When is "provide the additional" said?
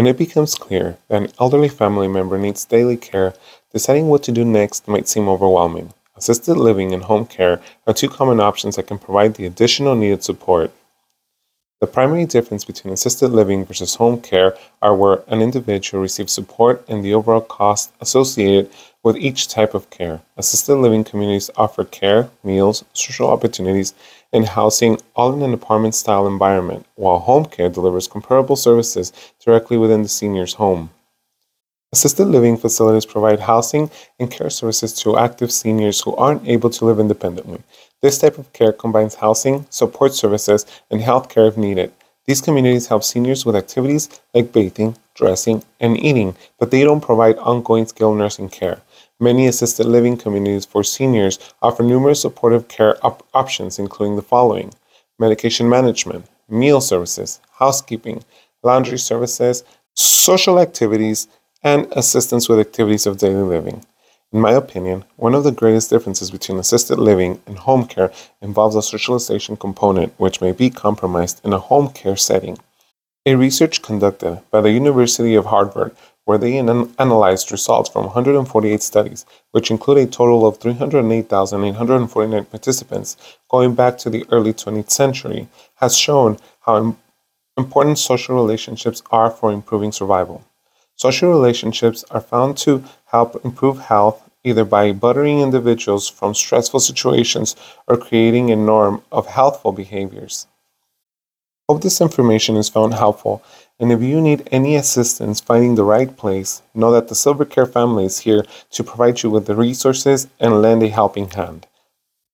8.98-9.94